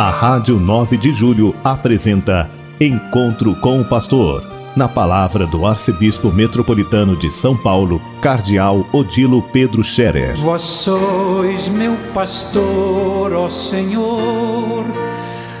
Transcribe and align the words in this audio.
A 0.00 0.08
Rádio 0.08 0.58
9 0.58 0.96
de 0.96 1.12
Julho 1.12 1.54
apresenta 1.62 2.48
Encontro 2.80 3.54
com 3.56 3.82
o 3.82 3.84
Pastor. 3.84 4.42
Na 4.74 4.88
palavra 4.88 5.46
do 5.46 5.66
Arcebispo 5.66 6.32
Metropolitano 6.32 7.14
de 7.14 7.30
São 7.30 7.54
Paulo, 7.54 8.00
Cardeal 8.22 8.86
Odilo 8.94 9.42
Pedro 9.42 9.84
Scherer. 9.84 10.38
Vós 10.38 10.62
sois 10.62 11.68
meu 11.68 11.98
pastor, 12.14 13.34
ó 13.34 13.50
Senhor, 13.50 14.86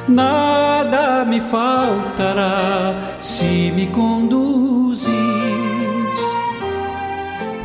nada 0.08 1.22
me 1.26 1.38
faltará 1.38 3.18
se 3.20 3.70
me 3.72 3.88
conduzes. 3.88 5.06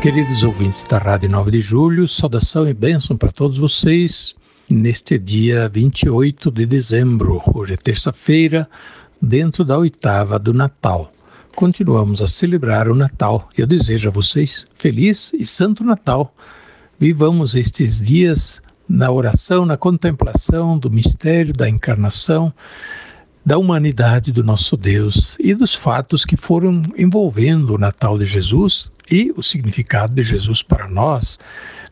Queridos 0.02 0.44
ouvintes 0.44 0.84
da 0.84 0.98
Rádio 0.98 1.30
9 1.30 1.52
de 1.52 1.62
Julho, 1.62 2.06
saudação 2.06 2.68
e 2.68 2.74
bênção 2.74 3.16
para 3.16 3.32
todos 3.32 3.58
vocês 3.58 4.36
neste 4.70 5.18
dia 5.18 5.70
28 5.70 6.50
de 6.52 6.66
dezembro. 6.66 7.42
Hoje 7.54 7.74
é 7.74 7.78
terça-feira, 7.78 8.68
dentro 9.22 9.64
da 9.64 9.78
oitava 9.78 10.40
do 10.40 10.54
Natal. 10.54 11.12
Continuamos 11.56 12.22
a 12.22 12.28
celebrar 12.28 12.90
o 12.90 12.96
Natal. 12.96 13.50
Eu 13.58 13.68
desejo 13.68 14.10
a 14.10 14.12
vocês 14.12 14.66
feliz 14.76 15.32
e 15.34 15.46
santo 15.46 15.84
Natal. 15.84 16.34
Vivamos 17.00 17.56
estes 17.56 18.02
dias 18.02 18.62
na 18.88 19.12
oração, 19.12 19.66
na 19.66 19.78
contemplação 19.78 20.78
do 20.78 20.90
mistério 20.90 21.54
da 21.54 21.70
encarnação, 21.70 22.54
da 23.46 23.58
humanidade 23.58 24.32
do 24.32 24.44
nosso 24.44 24.76
Deus 24.76 25.38
e 25.40 25.54
dos 25.54 25.76
fatos 25.76 26.26
que 26.26 26.36
foram 26.36 26.82
envolvendo 26.98 27.76
o 27.76 27.78
Natal 27.78 28.18
de 28.18 28.26
Jesus 28.26 28.90
e 29.10 29.32
o 29.38 29.44
significado 29.44 30.14
de 30.14 30.24
Jesus 30.24 30.64
para 30.64 30.88
nós. 30.88 31.38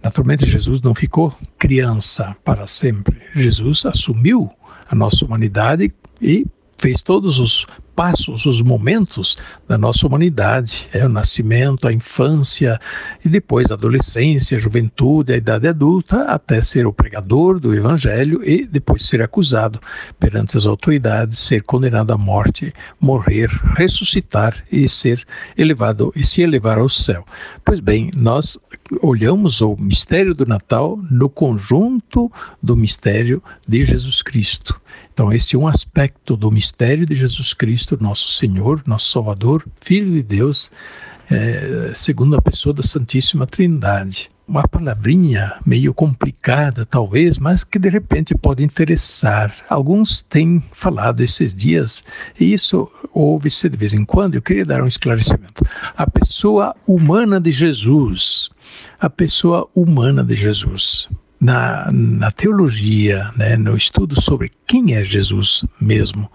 Naturalmente, 0.04 0.46
Jesus 0.46 0.82
não 0.82 0.94
ficou 0.94 1.34
criança 1.58 2.36
para 2.44 2.68
sempre. 2.68 3.22
Jesus 3.34 3.86
assumiu 3.86 4.52
a 4.90 4.94
nossa 4.94 5.24
humanidade 5.24 5.94
e 6.22 6.46
fez 6.78 7.02
todos 7.02 7.40
os 7.40 7.66
passos, 7.96 8.46
os 8.46 8.62
momentos 8.62 9.38
da 9.68 9.78
nossa 9.78 10.06
humanidade, 10.06 10.90
é 10.92 11.06
o 11.06 11.10
nascimento, 11.10 11.88
a 11.88 11.94
infância 11.94 12.80
e 13.24 13.30
depois 13.30 13.70
a 13.70 13.76
adolescência, 13.76 14.58
a 14.58 14.60
juventude, 14.60 15.34
a 15.34 15.38
idade 15.38 15.68
adulta, 15.68 16.24
até 16.24 16.62
ser 16.62 16.86
o 16.86 16.94
pregador 16.94 17.60
do 17.60 17.74
evangelho 17.74 18.44
e 18.44 18.66
depois 18.66 19.06
ser 19.06 19.22
acusado 19.22 19.80
perante 20.20 20.58
as 20.58 20.66
autoridades, 20.66 21.40
ser 21.40 21.64
condenado 21.64 22.12
à 22.12 22.18
morte, 22.18 22.74
morrer, 23.00 23.50
ressuscitar 23.76 24.64
e 24.72 24.88
ser 24.88 25.26
elevado 25.58 26.12
e 26.16 26.26
se 26.26 26.42
elevar 26.42 26.80
ao 26.80 26.90
céu. 26.90 27.26
Pois 27.64 27.80
bem, 27.80 28.12
nós 28.16 28.58
olhamos 29.02 29.62
o 29.62 29.76
mistério 29.78 30.34
do 30.34 30.46
Natal 30.46 31.00
no 31.10 31.30
conjunto 31.30 32.32
do 32.62 32.76
mistério 32.76 33.42
de 33.68 33.84
Jesus 33.84 34.22
Cristo. 34.22 34.80
Então, 35.14 35.32
este 35.32 35.56
é 35.56 35.60
um 35.60 35.68
aspecto 35.68 36.36
do 36.36 36.50
mistério 36.50 37.06
de 37.06 37.14
Jesus 37.14 37.54
Cristo, 37.54 37.96
nosso 38.02 38.30
Senhor, 38.30 38.82
nosso 38.88 39.12
Salvador, 39.12 39.64
Filho 39.80 40.12
de 40.12 40.24
Deus, 40.24 40.72
é, 41.30 41.92
segundo 41.94 42.36
a 42.36 42.42
pessoa 42.42 42.74
da 42.74 42.82
Santíssima 42.82 43.46
Trindade. 43.46 44.32
Uma 44.48 44.68
palavrinha 44.68 45.54
meio 45.64 45.94
complicada, 45.94 46.84
talvez, 46.84 47.38
mas 47.38 47.64
que 47.64 47.78
de 47.78 47.90
repente 47.90 48.34
pode 48.34 48.64
interessar. 48.64 49.56
Alguns 49.70 50.24
têm 50.24 50.64
falado 50.72 51.22
esses 51.22 51.54
dias, 51.54 52.04
e 52.40 52.52
isso 52.52 52.92
ouve-se 53.14 53.70
de 53.70 53.78
vez 53.78 53.94
em 53.94 54.04
quando. 54.04 54.34
Eu 54.34 54.42
queria 54.42 54.66
dar 54.66 54.82
um 54.82 54.88
esclarecimento. 54.88 55.64
A 55.96 56.10
pessoa 56.10 56.76
humana 56.88 57.40
de 57.40 57.52
Jesus. 57.52 58.50
A 59.00 59.12
pessoa 59.12 59.70
humana 59.76 60.24
de 60.24 60.36
Jesus 60.36 61.08
na, 61.44 61.90
na 61.92 62.32
teologia, 62.32 63.30
né, 63.36 63.58
no 63.58 63.76
estudo 63.76 64.20
sobre 64.20 64.50
quem 64.66 64.96
é 64.96 65.04
Jesus 65.04 65.66
mesmo, 65.80 66.32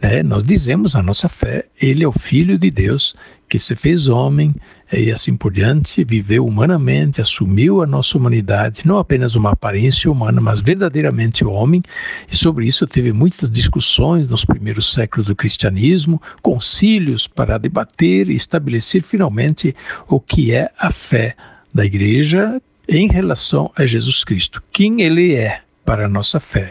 né, 0.00 0.22
nós 0.22 0.42
dizemos 0.42 0.94
na 0.94 1.02
nossa 1.02 1.28
fé, 1.28 1.66
ele 1.78 2.02
é 2.02 2.08
o 2.08 2.12
Filho 2.12 2.56
de 2.56 2.70
Deus 2.70 3.14
que 3.50 3.58
se 3.58 3.76
fez 3.76 4.08
homem 4.08 4.54
e 4.90 5.12
assim 5.12 5.36
por 5.36 5.52
diante, 5.52 6.02
viveu 6.04 6.46
humanamente, 6.46 7.20
assumiu 7.20 7.82
a 7.82 7.86
nossa 7.86 8.16
humanidade, 8.16 8.86
não 8.86 8.98
apenas 8.98 9.34
uma 9.34 9.50
aparência 9.50 10.10
humana, 10.10 10.40
mas 10.40 10.62
verdadeiramente 10.62 11.44
homem, 11.44 11.82
e 12.30 12.34
sobre 12.34 12.66
isso 12.66 12.86
teve 12.86 13.12
muitas 13.12 13.50
discussões 13.50 14.26
nos 14.26 14.44
primeiros 14.44 14.90
séculos 14.90 15.26
do 15.26 15.36
cristianismo, 15.36 16.20
concílios 16.40 17.28
para 17.28 17.58
debater 17.58 18.30
e 18.30 18.34
estabelecer 18.34 19.02
finalmente 19.02 19.76
o 20.08 20.18
que 20.18 20.54
é 20.54 20.70
a 20.78 20.90
fé 20.90 21.36
da 21.74 21.84
igreja 21.84 22.60
em 22.88 23.08
relação 23.08 23.70
a 23.76 23.84
Jesus 23.84 24.24
Cristo, 24.24 24.62
quem 24.72 25.02
ele 25.02 25.34
é 25.34 25.62
para 25.84 26.06
a 26.06 26.08
nossa 26.08 26.40
fé. 26.40 26.70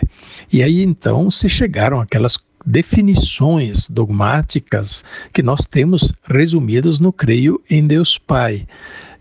E 0.51 0.61
aí 0.63 0.81
então 0.81 1.29
se 1.31 1.47
chegaram 1.49 1.99
aquelas 1.99 2.37
definições 2.65 3.87
dogmáticas 3.87 5.03
que 5.31 5.43
nós 5.43 5.61
temos 5.65 6.11
resumidas 6.27 6.99
no 6.99 7.13
creio 7.13 7.61
em 7.69 7.85
Deus 7.85 8.17
Pai. 8.17 8.65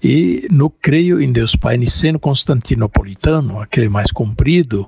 E 0.04 0.46
no 0.50 0.68
Creio 0.68 1.18
em 1.18 1.32
Deus 1.32 1.56
Pai 1.56 1.78
Niceno 1.78 2.18
Constantinopolitano, 2.18 3.58
aquele 3.58 3.88
mais 3.88 4.12
comprido, 4.12 4.86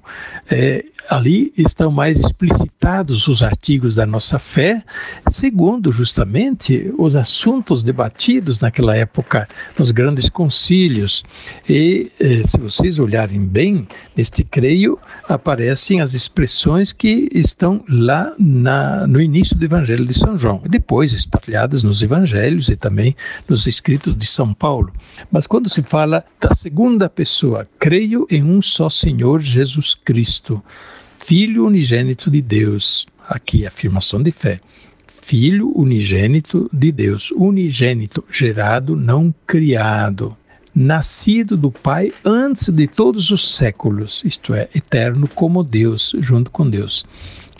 é, 0.50 0.84
ali 1.08 1.54
estão 1.56 1.90
mais 1.90 2.20
explicitados 2.20 3.26
os 3.28 3.42
artigos 3.42 3.94
da 3.94 4.04
nossa 4.04 4.38
fé, 4.38 4.82
segundo 5.30 5.90
justamente 5.90 6.92
os 6.98 7.16
assuntos 7.16 7.82
debatidos 7.82 8.60
naquela 8.60 8.94
época 8.94 9.48
nos 9.78 9.90
grandes 9.90 10.28
concílios. 10.28 11.24
E 11.66 12.12
eh, 12.20 12.42
se 12.44 12.58
vocês 12.58 12.98
olharem 12.98 13.40
bem, 13.40 13.86
neste 14.14 14.44
creio 14.44 14.98
aparecem 15.28 16.00
as 16.00 16.14
expressões 16.14 16.92
que 16.92 17.28
estão 17.32 17.82
lá 17.88 18.34
na, 18.38 19.06
no 19.06 19.20
início 19.20 19.56
do 19.56 19.64
Evangelho 19.64 20.04
de 20.04 20.14
São 20.14 20.36
João, 20.36 20.60
e 20.64 20.68
depois 20.68 21.12
espalhadas 21.12 21.82
nos 21.82 22.02
evangelhos 22.02 22.68
e 22.68 22.76
também 22.76 23.16
nos 23.48 23.66
escritos 23.66 24.14
de 24.14 24.26
São 24.26 24.52
Paulo. 24.52 24.92
Mas 25.30 25.46
quando 25.46 25.68
se 25.68 25.82
fala 25.82 26.24
da 26.40 26.54
segunda 26.54 27.08
pessoa, 27.08 27.68
creio 27.78 28.26
em 28.30 28.42
um 28.42 28.60
só 28.60 28.88
Senhor 28.88 29.40
Jesus 29.40 29.94
Cristo, 29.94 30.62
Filho 31.18 31.66
unigênito 31.66 32.30
de 32.30 32.40
Deus. 32.40 33.04
Aqui, 33.28 33.66
afirmação 33.66 34.22
de 34.22 34.30
fé. 34.30 34.60
Filho 35.08 35.76
unigênito 35.76 36.70
de 36.72 36.92
Deus, 36.92 37.32
unigênito, 37.32 38.22
gerado, 38.30 38.94
não 38.94 39.34
criado, 39.44 40.36
nascido 40.72 41.56
do 41.56 41.68
Pai 41.68 42.12
antes 42.24 42.68
de 42.68 42.86
todos 42.86 43.32
os 43.32 43.56
séculos, 43.56 44.22
isto 44.24 44.54
é, 44.54 44.68
eterno 44.72 45.26
como 45.26 45.64
Deus, 45.64 46.14
junto 46.20 46.48
com 46.48 46.70
Deus. 46.70 47.04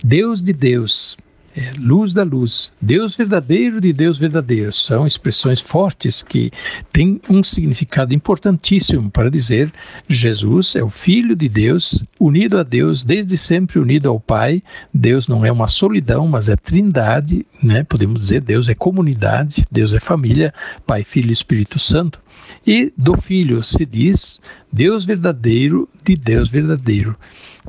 Deus 0.01 0.41
de 0.41 0.53
Deus, 0.53 1.17
é, 1.57 1.71
luz 1.79 2.13
da 2.13 2.21
luz, 2.21 2.71
Deus 2.79 3.15
verdadeiro 3.15 3.81
de 3.81 3.91
Deus 3.91 4.19
verdadeiro. 4.19 4.71
São 4.71 5.07
expressões 5.07 5.59
fortes 5.59 6.21
que 6.21 6.51
têm 6.93 7.19
um 7.27 7.41
significado 7.41 8.13
importantíssimo 8.13 9.09
para 9.09 9.31
dizer 9.31 9.73
Jesus 10.07 10.75
é 10.75 10.83
o 10.83 10.89
Filho 10.89 11.35
de 11.35 11.49
Deus, 11.49 12.05
unido 12.19 12.59
a 12.59 12.63
Deus, 12.63 13.03
desde 13.03 13.35
sempre 13.35 13.79
unido 13.79 14.07
ao 14.07 14.19
Pai. 14.19 14.61
Deus 14.93 15.27
não 15.27 15.43
é 15.43 15.51
uma 15.51 15.67
solidão, 15.67 16.27
mas 16.27 16.47
é 16.47 16.55
trindade, 16.55 17.43
né? 17.63 17.83
podemos 17.83 18.19
dizer 18.19 18.41
Deus 18.41 18.69
é 18.69 18.75
comunidade, 18.75 19.65
Deus 19.71 19.93
é 19.93 19.99
família, 19.99 20.53
Pai, 20.85 21.03
Filho 21.03 21.31
e 21.31 21.33
Espírito 21.33 21.79
Santo. 21.79 22.21
E 22.65 22.91
do 22.97 23.15
Filho 23.15 23.63
se 23.63 23.85
diz 23.85 24.39
Deus 24.71 25.05
verdadeiro 25.05 25.87
de 26.03 26.15
Deus 26.15 26.49
verdadeiro. 26.49 27.15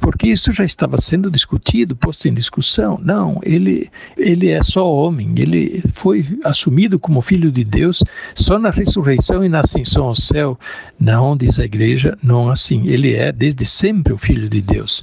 Porque 0.00 0.28
isso 0.28 0.52
já 0.52 0.64
estava 0.64 0.96
sendo 0.96 1.30
discutido, 1.30 1.96
posto 1.96 2.28
em 2.28 2.34
discussão. 2.34 3.00
Não, 3.02 3.40
ele, 3.42 3.90
ele 4.16 4.48
é 4.48 4.62
só 4.62 4.88
homem, 4.88 5.34
ele 5.36 5.82
foi 5.92 6.24
assumido 6.44 6.98
como 6.98 7.20
filho 7.20 7.50
de 7.50 7.64
Deus 7.64 8.04
só 8.34 8.58
na 8.58 8.70
ressurreição 8.70 9.44
e 9.44 9.48
na 9.48 9.60
ascensão 9.60 10.04
ao 10.04 10.14
céu. 10.14 10.58
Não, 10.98 11.36
diz 11.36 11.58
a 11.58 11.64
igreja, 11.64 12.16
não 12.22 12.48
assim. 12.48 12.86
Ele 12.86 13.14
é 13.14 13.32
desde 13.32 13.64
sempre 13.64 14.12
o 14.12 14.18
filho 14.18 14.48
de 14.48 14.60
Deus. 14.60 15.02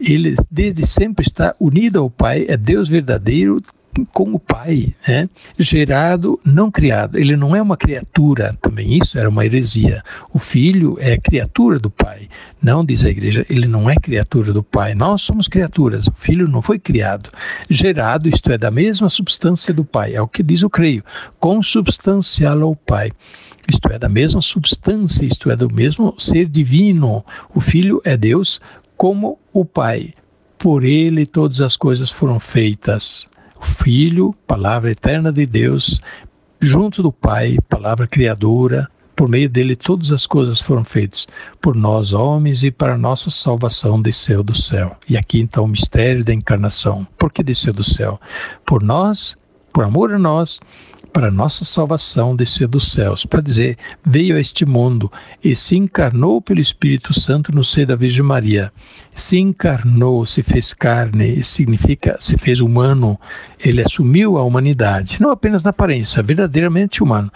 Ele 0.00 0.34
desde 0.50 0.84
sempre 0.84 1.24
está 1.24 1.54
unido 1.60 2.00
ao 2.00 2.10
Pai, 2.10 2.44
é 2.48 2.56
Deus 2.56 2.88
verdadeiro, 2.88 3.62
com 4.12 4.34
o 4.34 4.38
Pai, 4.38 4.94
né? 5.06 5.28
gerado, 5.58 6.40
não 6.44 6.70
criado. 6.70 7.18
Ele 7.18 7.36
não 7.36 7.54
é 7.54 7.60
uma 7.60 7.76
criatura, 7.76 8.56
também 8.60 8.98
isso 8.98 9.18
era 9.18 9.28
uma 9.28 9.44
heresia. 9.44 10.02
O 10.32 10.38
Filho 10.38 10.96
é 11.00 11.16
criatura 11.16 11.78
do 11.78 11.90
Pai. 11.90 12.28
Não, 12.62 12.84
diz 12.84 13.04
a 13.04 13.10
igreja, 13.10 13.44
ele 13.50 13.66
não 13.66 13.90
é 13.90 13.96
criatura 13.96 14.52
do 14.52 14.62
Pai. 14.62 14.94
Nós 14.94 15.22
somos 15.22 15.48
criaturas. 15.48 16.06
O 16.06 16.12
Filho 16.12 16.48
não 16.48 16.62
foi 16.62 16.78
criado. 16.78 17.30
Gerado, 17.68 18.28
isto 18.28 18.50
é, 18.50 18.58
da 18.58 18.70
mesma 18.70 19.08
substância 19.08 19.74
do 19.74 19.84
Pai. 19.84 20.14
É 20.14 20.20
o 20.20 20.28
que 20.28 20.42
diz 20.42 20.62
o 20.62 20.70
creio. 20.70 21.04
Consubstancial 21.38 22.62
ao 22.62 22.76
Pai. 22.76 23.10
Isto 23.68 23.92
é, 23.92 23.98
da 23.98 24.08
mesma 24.08 24.40
substância, 24.40 25.24
isto 25.24 25.50
é, 25.50 25.56
do 25.56 25.72
mesmo 25.72 26.14
ser 26.18 26.46
divino. 26.46 27.24
O 27.54 27.60
Filho 27.60 28.00
é 28.04 28.16
Deus 28.16 28.60
como 28.96 29.38
o 29.52 29.64
Pai. 29.64 30.14
Por 30.58 30.84
ele 30.84 31.26
todas 31.26 31.60
as 31.60 31.76
coisas 31.76 32.10
foram 32.10 32.38
feitas 32.38 33.28
Filho, 33.64 34.34
palavra 34.46 34.90
eterna 34.90 35.32
de 35.32 35.46
Deus, 35.46 36.00
junto 36.60 37.02
do 37.02 37.12
Pai, 37.12 37.56
palavra 37.68 38.06
criadora, 38.06 38.88
Por 39.14 39.28
meio 39.28 39.48
dele 39.48 39.76
todas 39.76 40.10
as 40.10 40.26
coisas 40.26 40.60
foram 40.60 40.84
feitas 40.84 41.28
por 41.60 41.76
nós 41.76 42.12
homens 42.12 42.64
e 42.64 42.70
para 42.70 42.96
nossa 42.96 43.30
salvação 43.30 44.00
desceu 44.00 44.42
do 44.42 44.54
céu. 44.54 44.96
E 45.08 45.16
aqui 45.16 45.38
então 45.38 45.64
o 45.64 45.68
mistério 45.68 46.24
da 46.24 46.32
encarnação. 46.32 47.06
Por 47.18 47.30
que 47.30 47.42
desceu 47.42 47.72
do 47.72 47.84
céu? 47.84 48.20
Por 48.66 48.82
nós, 48.82 49.36
por 49.72 49.84
amor 49.84 50.12
a 50.12 50.18
nós, 50.18 50.60
para 51.12 51.30
nossa 51.30 51.64
salvação 51.64 52.34
desceu 52.34 52.66
dos 52.66 52.90
céus, 52.90 53.26
para 53.26 53.42
dizer, 53.42 53.76
veio 54.04 54.36
a 54.36 54.40
este 54.40 54.64
mundo 54.64 55.12
e 55.44 55.54
se 55.54 55.76
encarnou 55.76 56.40
pelo 56.40 56.60
Espírito 56.60 57.12
Santo 57.12 57.54
no 57.54 57.62
seio 57.62 57.86
da 57.86 57.94
Virgem 57.94 58.24
Maria. 58.24 58.72
Se 59.14 59.38
encarnou, 59.38 60.24
se 60.24 60.42
fez 60.42 60.72
carne, 60.72 61.44
significa 61.44 62.16
se 62.18 62.38
fez 62.38 62.60
humano, 62.60 63.20
ele 63.58 63.82
assumiu 63.82 64.38
a 64.38 64.42
humanidade, 64.42 65.20
não 65.20 65.30
apenas 65.30 65.62
na 65.62 65.70
aparência, 65.70 66.22
verdadeiramente 66.22 67.02
humano 67.02 67.30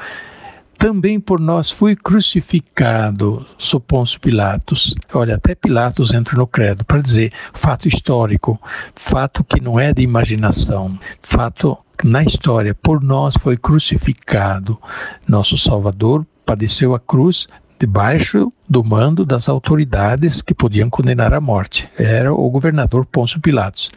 também 0.79 1.19
por 1.19 1.41
nós 1.41 1.71
foi 1.71 1.97
crucificado, 1.97 3.47
sob 3.59 3.85
Pôncio 3.87 4.21
Pilatos. 4.21 4.95
Olha, 5.13 5.37
até 5.37 5.55
Pilatos 5.55 6.13
entra 6.13 6.37
no 6.37 6.47
credo 6.47 6.85
para 6.85 7.01
dizer 7.01 7.33
fato 7.55 7.89
histórico, 7.89 8.61
fato 8.95 9.43
que 9.43 9.61
não 9.61 9.81
é 9.81 9.93
de 9.93 10.03
imaginação, 10.03 10.99
fato 11.23 11.79
na 12.05 12.23
história, 12.23 12.75
por 12.75 13.03
nós 13.03 13.35
foi 13.41 13.57
crucificado. 13.57 14.79
Nosso 15.27 15.57
Salvador 15.57 16.27
padeceu 16.45 16.95
a 16.95 17.01
cruz 17.01 17.49
debaixo 17.79 18.53
do 18.69 18.83
mando 18.83 19.25
das 19.25 19.49
autoridades 19.49 20.41
que 20.41 20.55
podiam 20.55 20.89
condenar 20.89 21.35
à 21.35 21.41
morte. 21.41 21.89
Era 21.99 22.33
o 22.33 22.51
governador 22.51 23.05
Pôncio 23.05 23.41
Pilatos. 23.41 23.91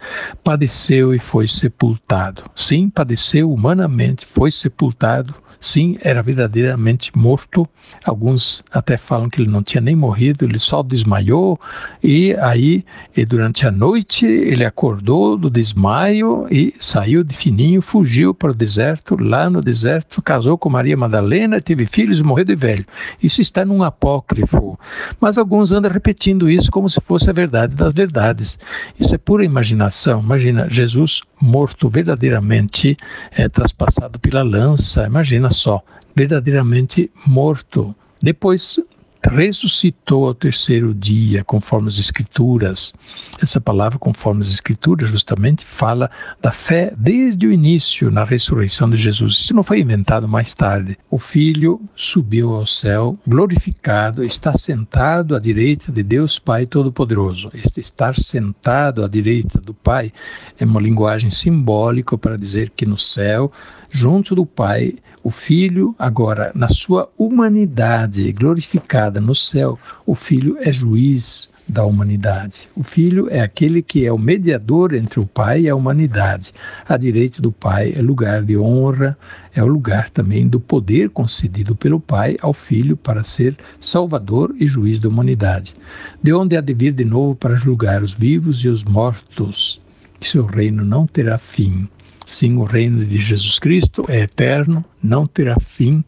Padeceu 0.43 1.13
e 1.13 1.19
foi 1.19 1.47
sepultado. 1.47 2.43
Sim, 2.55 2.89
padeceu 2.89 3.51
humanamente, 3.51 4.25
foi 4.25 4.51
sepultado 4.51 5.33
Sim, 5.59 5.97
era 6.01 6.21
verdadeiramente 6.21 7.11
morto. 7.15 7.67
Alguns 8.05 8.63
até 8.71 8.95
falam 8.95 9.29
que 9.29 9.41
ele 9.41 9.49
não 9.49 9.61
tinha 9.61 9.81
nem 9.81 9.95
morrido, 9.95 10.45
ele 10.45 10.57
só 10.57 10.81
desmaiou. 10.81 11.59
E 12.01 12.33
aí, 12.35 12.85
e 13.15 13.25
durante 13.25 13.67
a 13.67 13.71
noite, 13.71 14.25
ele 14.25 14.63
acordou 14.63 15.37
do 15.37 15.49
desmaio 15.49 16.47
e 16.49 16.73
saiu 16.79 17.23
de 17.23 17.35
fininho, 17.35 17.81
fugiu 17.81 18.33
para 18.33 18.51
o 18.51 18.55
deserto. 18.55 19.21
Lá 19.21 19.49
no 19.49 19.61
deserto, 19.61 20.21
casou 20.21 20.57
com 20.57 20.69
Maria 20.69 20.95
Madalena, 20.95 21.59
teve 21.59 21.85
filhos 21.85 22.19
e 22.19 22.23
morreu 22.23 22.45
de 22.45 22.55
velho. 22.55 22.85
Isso 23.21 23.41
está 23.41 23.65
num 23.65 23.83
apócrifo. 23.83 24.79
Mas 25.19 25.37
alguns 25.37 25.73
andam 25.73 25.91
repetindo 25.91 26.49
isso 26.49 26.71
como 26.71 26.89
se 26.89 27.01
fosse 27.01 27.29
a 27.29 27.33
verdade 27.33 27.75
das 27.75 27.93
verdades. 27.93 28.57
Isso 28.97 29.13
é 29.13 29.17
pura 29.17 29.43
imaginação. 29.43 30.21
Imagina 30.21 30.69
Jesus 30.69 31.21
morto 31.41 31.87
verdadeiramente, 31.87 32.97
é, 33.31 33.47
traspassado 33.47 34.19
pela 34.19 34.43
lança. 34.43 35.05
Imagina 35.05 35.48
só, 35.51 35.81
verdadeiramente 36.15 37.09
morto. 37.25 37.95
Depois 38.21 38.79
ressuscitou 39.27 40.27
ao 40.27 40.33
terceiro 40.33 40.93
dia, 40.93 41.43
conforme 41.43 41.89
as 41.89 41.99
Escrituras. 41.99 42.93
Essa 43.41 43.59
palavra, 43.59 43.99
conforme 43.99 44.41
as 44.41 44.49
Escrituras, 44.49 45.09
justamente 45.09 45.65
fala 45.65 46.09
da 46.41 46.51
fé 46.51 46.93
desde 46.97 47.47
o 47.47 47.51
início 47.51 48.09
na 48.09 48.23
ressurreição 48.23 48.89
de 48.89 48.95
Jesus. 48.95 49.33
Isso 49.33 49.53
não 49.53 49.63
foi 49.63 49.81
inventado 49.81 50.27
mais 50.27 50.53
tarde. 50.53 50.97
O 51.09 51.19
Filho 51.19 51.81
subiu 51.95 52.55
ao 52.55 52.65
céu, 52.65 53.17
glorificado, 53.27 54.23
está 54.23 54.53
sentado 54.53 55.35
à 55.35 55.39
direita 55.39 55.91
de 55.91 56.01
Deus 56.01 56.39
Pai 56.39 56.65
Todo-Poderoso. 56.65 57.49
Este 57.53 57.79
estar 57.79 58.17
sentado 58.17 59.03
à 59.03 59.07
direita 59.07 59.59
do 59.59 59.73
Pai 59.73 60.13
é 60.57 60.65
uma 60.65 60.79
linguagem 60.79 61.29
simbólica 61.29 62.17
para 62.17 62.37
dizer 62.37 62.71
que 62.75 62.85
no 62.85 62.97
céu, 62.97 63.51
junto 63.91 64.35
do 64.35 64.45
Pai, 64.45 64.95
o 65.23 65.31
Filho, 65.31 65.93
agora, 65.99 66.51
na 66.55 66.69
sua 66.69 67.09
humanidade 67.17 68.31
glorificada 68.31 69.19
no 69.19 69.35
céu, 69.35 69.77
o 70.05 70.15
Filho 70.15 70.57
é 70.61 70.71
juiz 70.71 71.49
da 71.69 71.85
humanidade. 71.85 72.67
O 72.75 72.83
Filho 72.83 73.27
é 73.29 73.41
aquele 73.41 73.81
que 73.81 74.05
é 74.05 74.11
o 74.11 74.17
mediador 74.17 74.93
entre 74.93 75.19
o 75.19 75.25
Pai 75.25 75.61
e 75.61 75.69
a 75.69 75.75
humanidade. 75.75 76.51
A 76.87 76.97
direita 76.97 77.41
do 77.41 77.51
Pai 77.51 77.93
é 77.95 78.01
lugar 78.01 78.41
de 78.43 78.57
honra, 78.57 79.15
é 79.53 79.63
o 79.63 79.67
lugar 79.67 80.09
também 80.09 80.47
do 80.47 80.59
poder 80.59 81.09
concedido 81.09 81.75
pelo 81.75 81.99
Pai 81.99 82.37
ao 82.41 82.53
Filho 82.53 82.97
para 82.97 83.23
ser 83.23 83.55
salvador 83.79 84.55
e 84.59 84.65
juiz 84.65 84.97
da 84.97 85.07
humanidade. 85.07 85.75
De 86.23 86.33
onde 86.33 86.57
há 86.57 86.61
de 86.61 86.73
vir 86.73 86.93
de 86.93 87.05
novo 87.05 87.35
para 87.35 87.55
julgar 87.55 88.01
os 88.01 88.13
vivos 88.13 88.63
e 88.63 88.67
os 88.67 88.83
mortos, 88.83 89.79
que 90.19 90.27
seu 90.27 90.45
reino 90.45 90.83
não 90.83 91.05
terá 91.05 91.37
fim. 91.37 91.87
Sim, 92.29 92.57
o 92.57 92.63
reino 92.63 93.03
de 93.03 93.17
Jesus 93.17 93.57
Cristo 93.57 94.05
é 94.07 94.19
eterno, 94.19 94.85
não 95.01 95.25
terá 95.25 95.59
fim, 95.59 96.03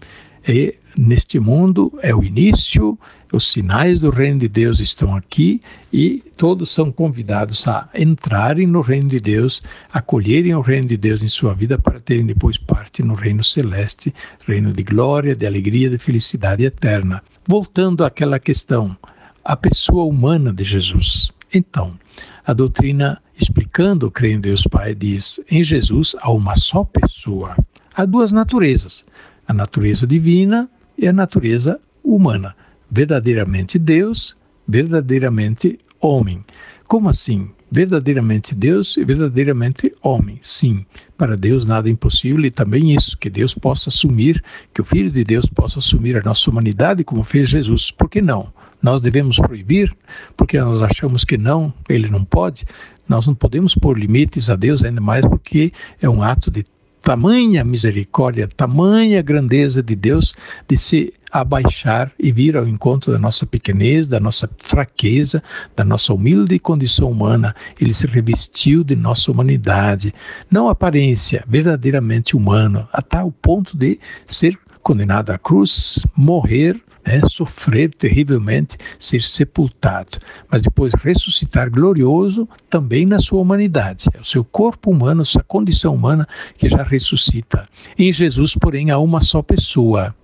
e 0.48 0.76
neste 0.96 1.40
mundo 1.40 1.92
é 2.04 2.14
o 2.14 2.24
início, 2.24 2.96
os 3.34 3.52
sinais 3.52 3.98
do 3.98 4.12
reino 4.12 4.38
de 4.38 4.48
Deus 4.48 4.80
estão 4.80 5.16
aqui 5.16 5.60
e 5.92 6.24
todos 6.38 6.70
são 6.70 6.92
convidados 6.92 7.68
a 7.68 7.90
entrarem 7.98 8.68
no 8.68 8.82
reino 8.82 9.10
de 9.10 9.20
Deus, 9.20 9.64
acolherem 9.92 10.54
o 10.54 10.62
reino 10.62 10.90
de 10.90 10.96
Deus 10.96 11.24
em 11.24 11.28
sua 11.28 11.56
vida 11.56 11.80
para 11.80 12.00
terem 12.00 12.24
depois 12.24 12.56
parte 12.56 13.02
no 13.02 13.16
reino 13.16 13.44
celeste, 13.44 14.14
reino 14.46 14.72
de 14.72 14.84
glória, 14.84 15.36
de 15.36 15.48
alegria, 15.48 15.90
de 15.90 15.98
felicidade 15.98 16.64
eterna. 16.64 17.24
Voltando 17.48 18.06
àquela 18.06 18.38
questão, 18.38 18.96
a 19.44 19.56
pessoa 19.58 20.06
humana 20.06 20.54
de 20.54 20.64
Jesus. 20.64 21.32
Então, 21.52 21.98
a 22.46 22.54
doutrina 22.54 23.20
explicando 23.42 24.12
creio 24.12 24.36
em 24.36 24.42
Deus 24.42 24.64
Pai, 24.64 24.94
diz: 24.96 25.40
em 25.50 25.64
Jesus 25.64 26.16
há 26.22 26.32
uma 26.32 26.56
só 26.56 26.84
pessoa. 26.84 27.56
Há 27.94 28.06
duas 28.06 28.32
naturezas: 28.32 29.06
a 29.48 29.54
natureza 29.54 30.06
divina 30.08 30.70
e 30.98 31.08
a 31.08 31.14
natureza 31.14 31.80
humana. 32.04 32.56
Verdadeiramente 32.90 33.80
Deus, 33.80 34.36
verdadeiramente 34.68 35.80
homem. 36.00 36.44
Como 36.88 37.10
assim? 37.10 37.50
Verdadeiramente 37.72 38.54
Deus 38.54 38.98
e 38.98 39.06
verdadeiramente 39.06 39.94
homem. 40.02 40.38
Sim, 40.42 40.86
para 41.18 41.38
Deus 41.38 41.64
nada 41.64 41.88
é 41.88 41.92
impossível 41.92 42.44
e 42.44 42.52
também 42.52 42.94
isso, 42.94 43.18
que 43.18 43.30
Deus 43.30 43.54
possa 43.54 43.90
assumir, 43.90 44.44
que 44.74 44.82
o 44.82 44.84
Filho 44.84 45.10
de 45.10 45.24
Deus 45.24 45.46
possa 45.46 45.80
assumir 45.80 46.18
a 46.18 46.22
nossa 46.22 46.50
humanidade 46.50 47.06
como 47.06 47.24
fez 47.24 47.48
Jesus. 47.48 47.90
Por 47.92 48.10
que 48.10 48.22
não? 48.22 48.52
Nós 48.82 49.00
devemos 49.00 49.38
proibir, 49.38 49.96
porque 50.36 50.60
nós 50.60 50.82
achamos 50.82 51.24
que 51.24 51.38
não, 51.38 51.74
ele 51.88 52.10
não 52.10 52.26
pode. 52.26 52.66
Nós 53.12 53.28
não 53.28 53.36
podemos 53.36 53.76
pôr 53.76 54.00
limites 54.00 54.50
a 54.50 54.56
Deus, 54.56 54.82
ainda 54.82 55.02
mais 55.02 55.26
porque 55.26 55.74
é 56.02 56.10
um 56.10 56.24
ato 56.24 56.50
de 56.50 56.64
tamanha 57.02 57.62
misericórdia, 57.62 58.48
tamanha 58.48 59.22
grandeza 59.22 59.84
de 59.84 59.98
Deus 59.98 60.34
de 60.66 60.78
se 60.78 61.14
abaixar 61.30 62.10
e 62.18 62.32
vir 62.32 62.56
ao 62.56 62.66
encontro 62.66 63.12
da 63.12 63.20
nossa 63.20 63.46
pequenez, 63.46 64.08
da 64.08 64.18
nossa 64.18 64.50
fraqueza, 64.60 65.44
da 65.76 65.84
nossa 65.84 66.14
humilde 66.14 66.58
condição 66.58 67.12
humana. 67.12 67.54
Ele 67.82 67.94
se 67.94 68.08
revestiu 68.08 68.82
de 68.82 68.96
nossa 68.96 69.30
humanidade, 69.30 70.14
não 70.50 70.70
aparência, 70.70 71.44
verdadeiramente 71.46 72.34
humano, 72.34 72.88
até 72.94 73.22
o 73.22 73.30
ponto 73.30 73.76
de 73.76 74.00
ser 74.26 74.58
condenado 74.82 75.32
à 75.32 75.38
cruz, 75.38 76.00
morrer 76.16 76.82
né, 77.06 77.22
sofrer 77.30 77.94
terrivelmente, 77.94 78.78
ser 79.00 79.22
sepultado, 79.22 80.18
mas 80.50 80.62
depois 80.62 80.94
ressuscitar 80.94 81.70
glorioso 81.70 82.48
também 82.70 83.06
na 83.06 83.20
sua 83.20 83.42
humanidade. 83.42 84.06
É 84.14 84.20
o 84.20 84.26
seu 84.26 84.44
corpo 84.44 84.92
humano, 84.92 85.26
sua 85.26 85.44
condição 85.44 85.96
humana 85.96 86.28
que 86.58 86.70
já 86.70 86.84
ressuscita. 86.84 87.66
Em 87.98 88.12
Jesus, 88.12 88.56
porém, 88.56 88.92
há 88.92 88.98
uma 88.98 89.22
só 89.22 89.42
pessoa. 89.42 90.16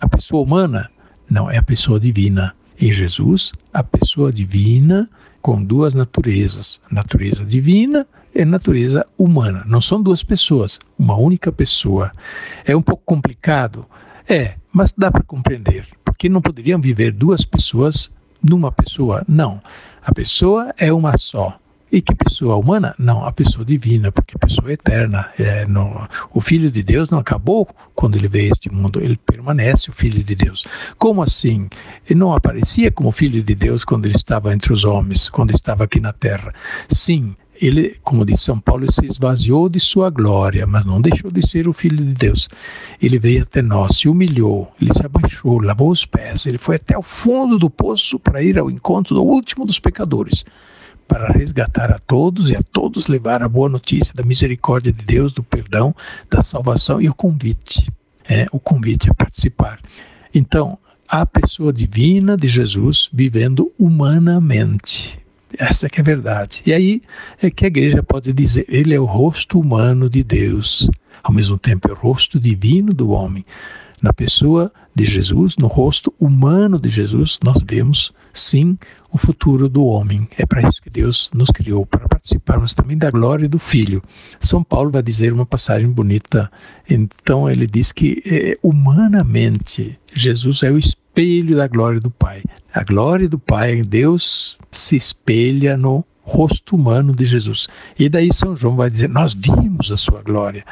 A 0.00 0.08
pessoa 0.08 0.42
humana 0.42 0.90
não 1.28 1.50
é 1.50 1.58
a 1.58 1.62
pessoa 1.62 1.98
divina. 1.98 2.54
Em 2.78 2.92
Jesus, 2.92 3.52
a 3.72 3.82
pessoa 3.82 4.30
divina 4.30 5.08
com 5.40 5.62
duas 5.62 5.94
naturezas, 5.94 6.80
natureza 6.90 7.44
divina 7.44 8.06
e 8.34 8.44
natureza 8.44 9.06
humana. 9.16 9.64
Não 9.66 9.80
são 9.80 10.02
duas 10.02 10.22
pessoas, 10.22 10.78
uma 10.98 11.16
única 11.16 11.50
pessoa. 11.50 12.12
É 12.64 12.76
um 12.76 12.82
pouco 12.82 13.02
complicado, 13.06 13.86
é, 14.28 14.54
mas 14.72 14.92
dá 14.92 15.10
para 15.10 15.22
compreender 15.22 15.86
porque 16.16 16.30
não 16.30 16.40
poderiam 16.40 16.80
viver 16.80 17.12
duas 17.12 17.44
pessoas 17.44 18.10
numa 18.42 18.72
pessoa. 18.72 19.22
Não. 19.28 19.60
A 20.02 20.14
pessoa 20.14 20.74
é 20.78 20.90
uma 20.90 21.18
só. 21.18 21.58
E 21.92 22.00
que 22.00 22.14
pessoa 22.14 22.56
humana? 22.56 22.94
Não, 22.98 23.24
a 23.24 23.30
pessoa 23.30 23.64
divina, 23.64 24.10
porque 24.10 24.34
a 24.34 24.38
pessoa 24.38 24.70
é 24.70 24.72
eterna. 24.72 25.28
É, 25.38 25.66
o 26.32 26.40
Filho 26.40 26.70
de 26.70 26.82
Deus 26.82 27.10
não 27.10 27.18
acabou 27.18 27.68
quando 27.94 28.16
ele 28.16 28.28
veio 28.28 28.48
a 28.48 28.52
este 28.52 28.72
mundo, 28.72 28.98
ele 29.00 29.18
permanece 29.18 29.90
o 29.90 29.92
Filho 29.92 30.24
de 30.24 30.34
Deus. 30.34 30.66
Como 30.96 31.22
assim? 31.22 31.68
Ele 32.08 32.18
não 32.18 32.34
aparecia 32.34 32.90
como 32.90 33.12
Filho 33.12 33.42
de 33.42 33.54
Deus 33.54 33.84
quando 33.84 34.06
ele 34.06 34.16
estava 34.16 34.54
entre 34.54 34.72
os 34.72 34.84
homens, 34.84 35.28
quando 35.28 35.52
estava 35.52 35.84
aqui 35.84 36.00
na 36.00 36.14
terra. 36.14 36.50
Sim, 36.88 37.36
ele, 37.60 37.96
como 38.02 38.24
diz 38.24 38.40
São 38.40 38.58
Paulo, 38.58 38.90
se 38.90 39.06
esvaziou 39.06 39.68
de 39.68 39.80
sua 39.80 40.10
glória, 40.10 40.66
mas 40.66 40.84
não 40.84 41.00
deixou 41.00 41.30
de 41.30 41.46
ser 41.46 41.68
o 41.68 41.72
Filho 41.72 42.04
de 42.04 42.14
Deus. 42.14 42.48
Ele 43.00 43.18
veio 43.18 43.42
até 43.42 43.62
nós, 43.62 43.98
se 43.98 44.08
humilhou, 44.08 44.72
ele 44.80 44.92
se 44.92 45.04
abaixou, 45.04 45.60
lavou 45.60 45.90
os 45.90 46.04
pés, 46.04 46.46
ele 46.46 46.58
foi 46.58 46.76
até 46.76 46.96
o 46.96 47.02
fundo 47.02 47.58
do 47.58 47.70
poço 47.70 48.18
para 48.18 48.42
ir 48.42 48.58
ao 48.58 48.70
encontro 48.70 49.14
do 49.14 49.22
último 49.22 49.64
dos 49.64 49.78
pecadores, 49.78 50.44
para 51.08 51.28
resgatar 51.32 51.90
a 51.90 51.98
todos 51.98 52.50
e 52.50 52.56
a 52.56 52.62
todos 52.72 53.06
levar 53.06 53.42
a 53.42 53.48
boa 53.48 53.68
notícia 53.68 54.14
da 54.14 54.22
misericórdia 54.22 54.92
de 54.92 55.04
Deus, 55.04 55.32
do 55.32 55.42
perdão, 55.42 55.94
da 56.30 56.42
salvação 56.42 57.00
e 57.00 57.08
o 57.08 57.14
convite, 57.14 57.90
é, 58.28 58.46
o 58.52 58.58
convite 58.58 59.10
a 59.10 59.14
participar. 59.14 59.80
Então, 60.34 60.78
a 61.08 61.24
pessoa 61.24 61.72
divina 61.72 62.36
de 62.36 62.48
Jesus 62.48 63.08
vivendo 63.12 63.72
humanamente. 63.78 65.25
Essa 65.58 65.86
é 65.86 65.90
que 65.90 66.00
é 66.00 66.02
a 66.02 66.04
verdade. 66.04 66.62
E 66.66 66.72
aí 66.72 67.02
é 67.40 67.50
que 67.50 67.64
a 67.64 67.68
igreja 67.68 68.02
pode 68.02 68.32
dizer, 68.32 68.64
ele 68.68 68.94
é 68.94 69.00
o 69.00 69.04
rosto 69.04 69.60
humano 69.60 70.10
de 70.10 70.22
Deus, 70.22 70.88
ao 71.22 71.32
mesmo 71.32 71.58
tempo 71.58 71.88
é 71.88 71.92
o 71.92 71.96
rosto 71.96 72.38
divino 72.38 72.92
do 72.92 73.10
homem. 73.10 73.44
Na 74.02 74.12
pessoa 74.12 74.70
de 74.94 75.04
Jesus, 75.04 75.56
no 75.56 75.66
rosto 75.66 76.12
humano 76.20 76.78
de 76.78 76.88
Jesus, 76.88 77.38
nós 77.42 77.62
vemos 77.66 78.12
sim 78.32 78.78
o 79.10 79.18
futuro 79.18 79.68
do 79.68 79.84
homem. 79.84 80.28
É 80.36 80.44
para 80.44 80.68
isso 80.68 80.82
que 80.82 80.90
Deus 80.90 81.30
nos 81.34 81.50
criou, 81.50 81.86
para 81.86 82.06
participarmos 82.06 82.74
também 82.74 82.98
da 82.98 83.10
glória 83.10 83.48
do 83.48 83.58
Filho. 83.58 84.02
São 84.38 84.62
Paulo 84.62 84.90
vai 84.90 85.02
dizer 85.02 85.32
uma 85.32 85.46
passagem 85.46 85.88
bonita. 85.88 86.50
Então 86.88 87.48
ele 87.48 87.66
diz 87.66 87.92
que 87.92 88.22
é, 88.26 88.58
humanamente 88.62 89.98
Jesus 90.12 90.62
é 90.62 90.70
o 90.70 90.78
espelho 90.78 91.56
da 91.56 91.66
glória 91.66 92.00
do 92.00 92.10
Pai. 92.10 92.42
A 92.74 92.82
glória 92.82 93.28
do 93.28 93.38
Pai, 93.38 93.82
Deus 93.82 94.58
se 94.70 94.96
espelha 94.96 95.76
no 95.76 96.04
rosto 96.20 96.76
humano 96.76 97.14
de 97.14 97.24
Jesus. 97.24 97.68
E 97.98 98.08
daí 98.08 98.32
São 98.32 98.56
João 98.56 98.76
vai 98.76 98.90
dizer: 98.90 99.08
Nós 99.08 99.32
vimos 99.32 99.90
a 99.90 99.96
sua 99.96 100.22
glória 100.22 100.64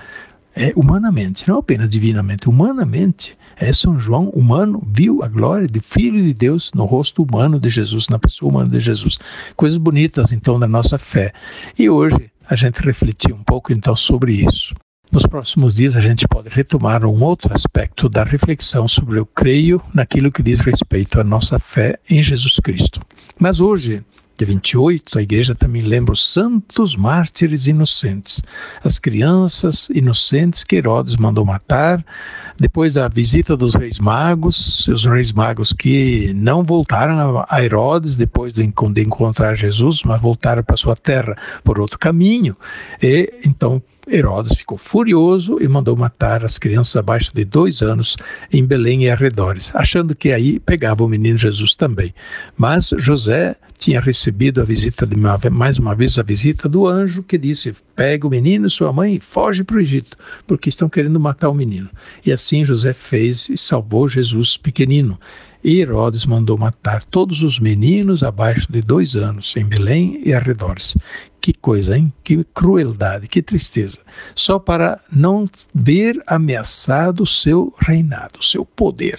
é, 0.56 0.72
humanamente, 0.76 1.48
não 1.48 1.58
apenas 1.58 1.90
divinamente, 1.90 2.48
humanamente, 2.48 3.36
é 3.56 3.72
São 3.72 3.98
João 3.98 4.28
humano 4.30 4.82
viu 4.86 5.22
a 5.22 5.28
glória 5.28 5.66
do 5.66 5.82
Filho 5.82 6.20
de 6.20 6.32
Deus 6.32 6.70
no 6.74 6.84
rosto 6.84 7.22
humano 7.22 7.58
de 7.58 7.68
Jesus, 7.68 8.08
na 8.08 8.18
pessoa 8.18 8.50
humana 8.50 8.70
de 8.70 8.80
Jesus. 8.80 9.18
Coisas 9.56 9.78
bonitas 9.78 10.32
então 10.32 10.58
da 10.58 10.68
nossa 10.68 10.96
fé. 10.96 11.32
E 11.78 11.90
hoje 11.90 12.30
a 12.48 12.54
gente 12.54 12.76
refletiu 12.80 13.34
um 13.34 13.42
pouco 13.42 13.72
então 13.72 13.96
sobre 13.96 14.32
isso. 14.32 14.74
Nos 15.14 15.26
próximos 15.26 15.74
dias 15.74 15.94
a 15.94 16.00
gente 16.00 16.26
pode 16.26 16.48
retomar 16.48 17.06
um 17.06 17.22
outro 17.22 17.54
aspecto 17.54 18.08
da 18.08 18.24
reflexão 18.24 18.88
sobre 18.88 19.20
eu 19.20 19.24
creio 19.24 19.80
naquilo 19.94 20.32
que 20.32 20.42
diz 20.42 20.58
respeito 20.58 21.20
à 21.20 21.22
nossa 21.22 21.56
fé 21.56 22.00
em 22.10 22.20
Jesus 22.20 22.58
Cristo. 22.58 23.00
Mas 23.38 23.60
hoje 23.60 24.02
dia 24.36 24.48
28, 24.48 25.16
a 25.16 25.22
igreja 25.22 25.54
também 25.54 25.82
lembra 25.82 26.12
os 26.12 26.32
santos 26.32 26.96
mártires 26.96 27.68
inocentes, 27.68 28.42
as 28.82 28.98
crianças 28.98 29.88
inocentes 29.90 30.64
que 30.64 30.74
Herodes 30.74 31.14
mandou 31.14 31.44
matar, 31.44 32.04
depois 32.58 32.94
da 32.94 33.06
visita 33.06 33.56
dos 33.56 33.76
reis 33.76 34.00
magos, 34.00 34.88
os 34.88 35.06
reis 35.06 35.30
magos 35.32 35.72
que 35.72 36.32
não 36.34 36.64
voltaram 36.64 37.44
a 37.48 37.62
Herodes 37.62 38.16
depois 38.16 38.52
de 38.52 38.64
encontrar 38.64 39.54
Jesus, 39.54 40.02
mas 40.04 40.20
voltaram 40.20 40.64
para 40.64 40.76
sua 40.76 40.96
terra 40.96 41.36
por 41.62 41.78
outro 41.78 41.98
caminho, 41.98 42.56
e 43.00 43.32
então 43.44 43.80
Herodes 44.10 44.58
ficou 44.58 44.76
furioso 44.76 45.58
e 45.60 45.68
mandou 45.68 45.96
matar 45.96 46.44
as 46.44 46.58
crianças 46.58 46.96
abaixo 46.96 47.32
de 47.34 47.44
dois 47.44 47.82
anos 47.82 48.16
em 48.52 48.64
Belém 48.64 49.04
e 49.04 49.10
arredores, 49.10 49.70
achando 49.74 50.14
que 50.14 50.32
aí 50.32 50.58
pegava 50.60 51.04
o 51.04 51.08
menino 51.08 51.38
Jesus 51.38 51.74
também. 51.74 52.14
Mas 52.56 52.90
José 52.98 53.56
tinha 53.78 54.00
recebido 54.00 54.60
a 54.60 54.64
visita 54.64 55.06
de 55.06 55.14
uma, 55.14 55.38
mais 55.50 55.78
uma 55.78 55.94
vez 55.94 56.18
a 56.18 56.22
visita 56.22 56.68
do 56.68 56.86
anjo 56.86 57.22
que 57.22 57.38
disse: 57.38 57.74
pega 57.94 58.26
o 58.26 58.30
menino 58.30 58.66
e 58.66 58.70
sua 58.70 58.92
mãe 58.92 59.16
e 59.16 59.20
foge 59.20 59.64
para 59.64 59.76
o 59.76 59.80
Egito, 59.80 60.16
porque 60.46 60.68
estão 60.68 60.88
querendo 60.88 61.18
matar 61.18 61.48
o 61.48 61.54
menino. 61.54 61.88
E 62.24 62.32
assim 62.32 62.64
José 62.64 62.92
fez 62.92 63.48
e 63.48 63.56
salvou 63.56 64.08
Jesus 64.08 64.56
pequenino. 64.56 65.18
E 65.64 65.80
Herodes 65.80 66.26
mandou 66.26 66.58
matar 66.58 67.02
todos 67.02 67.42
os 67.42 67.58
meninos 67.58 68.22
abaixo 68.22 68.70
de 68.70 68.82
dois 68.82 69.16
anos 69.16 69.56
em 69.56 69.64
Belém 69.64 70.20
e 70.22 70.34
arredores. 70.34 70.94
Que 71.40 71.54
coisa, 71.54 71.96
hein? 71.96 72.12
Que 72.22 72.44
crueldade, 72.44 73.26
que 73.26 73.40
tristeza. 73.40 73.98
Só 74.34 74.58
para 74.58 75.00
não 75.10 75.46
ver 75.74 76.22
ameaçado 76.26 77.22
o 77.22 77.26
seu 77.26 77.74
reinado, 77.78 78.40
o 78.40 78.44
seu 78.44 78.66
poder. 78.66 79.18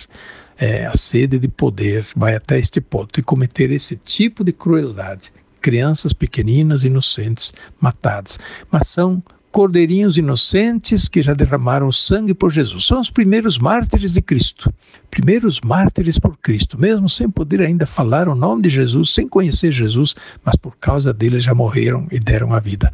É, 0.56 0.86
a 0.86 0.94
sede 0.96 1.40
de 1.40 1.48
poder 1.48 2.06
vai 2.16 2.36
até 2.36 2.60
este 2.60 2.80
ponto 2.80 3.20
e 3.20 3.24
cometer 3.24 3.72
esse 3.72 3.96
tipo 3.96 4.44
de 4.44 4.54
crueldade. 4.54 5.34
Crianças 5.60 6.14
pequeninas, 6.14 6.84
inocentes, 6.84 7.56
matadas. 7.82 8.38
Mas 8.72 8.88
são 8.88 9.22
cordeirinhos 9.56 10.18
inocentes 10.18 11.08
que 11.08 11.24
já 11.24 11.34
derramaram 11.34 11.90
sangue 11.90 12.34
por 12.34 12.52
Jesus. 12.52 12.86
São 12.86 13.00
os 13.00 13.10
primeiros 13.10 13.58
mártires 13.58 14.12
de 14.12 14.22
Cristo. 14.22 14.70
Primeiros 15.10 15.62
mártires 15.62 16.20
por 16.20 16.38
Cristo, 16.40 16.78
mesmo 16.78 17.08
sem 17.08 17.30
poder 17.30 17.62
ainda 17.62 17.86
falar 17.86 18.28
o 18.28 18.36
nome 18.36 18.64
de 18.64 18.70
Jesus, 18.70 19.14
sem 19.14 19.30
conhecer 19.30 19.72
Jesus, 19.72 20.14
mas 20.44 20.58
por 20.58 20.76
causa 20.76 21.14
dele 21.14 21.40
já 21.40 21.56
morreram 21.56 22.06
e 22.12 22.20
deram 22.20 22.54
a 22.54 22.60
vida. 22.60 22.92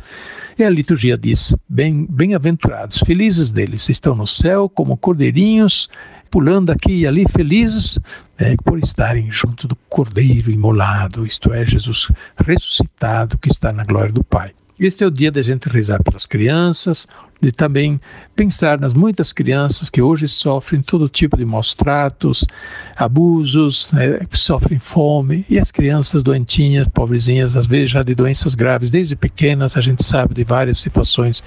E 0.56 0.64
a 0.64 0.70
liturgia 0.70 1.18
diz: 1.18 1.56
bem-aventurados, 1.68 3.00
bem 3.00 3.08
felizes 3.08 3.50
deles, 3.50 3.90
estão 3.90 4.14
no 4.14 4.28
céu 4.28 4.70
como 4.70 4.96
cordeirinhos 4.96 5.90
pulando 6.30 6.72
aqui 6.72 7.00
e 7.00 7.08
ali 7.08 7.26
felizes 7.28 8.00
é, 8.38 8.56
por 8.64 8.78
estarem 8.78 9.32
junto 9.32 9.68
do 9.68 9.76
Cordeiro 9.90 10.52
imolado, 10.52 11.26
isto 11.26 11.52
é, 11.52 11.66
Jesus 11.66 12.10
ressuscitado 12.38 13.38
que 13.40 13.50
está 13.50 13.74
na 13.74 13.84
glória 13.84 14.14
do 14.14 14.24
Pai. 14.24 14.54
Este 14.82 15.04
é 15.04 15.08
o 15.08 15.12
dia 15.12 15.32
da 15.32 15.44
gente 15.44 15.70
rezar 15.70 16.02
pelas 16.02 16.26
crianças, 16.26 17.08
de 17.40 17.52
também 17.52 18.02
pensar 18.36 18.80
nas 18.80 18.96
muitas 18.96 19.32
crianças 19.32 19.92
que 19.92 20.02
hoje 20.02 20.28
sofrem 20.28 20.82
todo 20.82 21.08
tipo 21.08 21.38
de 21.38 21.46
maus 21.46 21.76
tratos, 21.76 22.44
abusos, 22.96 23.92
né, 23.92 24.22
sofrem 24.34 24.80
fome, 24.80 25.46
e 25.48 25.60
as 25.60 25.70
crianças 25.70 26.24
doentinhas, 26.24 26.88
pobrezinhas, 26.88 27.56
às 27.56 27.68
vezes 27.68 27.92
já 27.92 28.02
de 28.02 28.16
doenças 28.16 28.56
graves, 28.56 28.90
desde 28.90 29.16
pequenas 29.16 29.78
a 29.78 29.82
gente 29.82 30.04
sabe 30.04 30.34
de 30.34 30.44
várias 30.44 30.80
situações. 30.80 31.44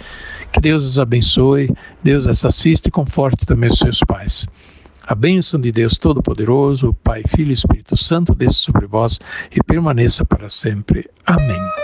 Que 0.53 0.61
Deus 0.61 0.87
as 0.87 1.01
abençoe, 1.01 1.75
Deus 2.05 2.29
as 2.29 2.45
assiste 2.45 2.87
e 2.87 2.91
conforte 2.93 3.45
também 3.45 3.69
os 3.69 3.81
seus 3.81 3.99
pais. 3.99 4.47
A 5.05 5.15
bênção 5.17 5.61
de 5.61 5.73
Deus 5.73 5.99
Todo-Poderoso, 5.99 6.95
Pai, 7.03 7.25
Filho 7.27 7.51
e 7.51 7.55
Espírito 7.55 7.97
Santo, 7.97 8.33
desça 8.33 8.61
sobre 8.61 8.87
vós 8.87 9.19
e 9.51 9.61
permaneça 9.61 10.25
para 10.25 10.49
sempre. 10.49 11.11
Amém. 11.27 11.84